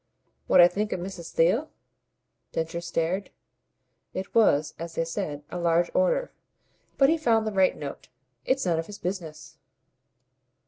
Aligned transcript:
"What 0.47 0.59
I 0.59 0.67
think 0.67 0.91
of 0.93 0.99
Miss 0.99 1.31
Theale?" 1.31 1.69
Densher 2.53 2.81
stared. 2.81 3.29
It 4.15 4.33
was, 4.33 4.73
as 4.79 4.95
they 4.95 5.05
said, 5.05 5.43
a 5.51 5.59
large 5.59 5.91
order. 5.93 6.31
But 6.97 7.09
he 7.09 7.19
found 7.19 7.45
the 7.45 7.51
right 7.51 7.77
note. 7.77 8.07
"It's 8.43 8.65
none 8.65 8.79
of 8.79 8.87
his 8.87 8.97
business." 8.97 9.57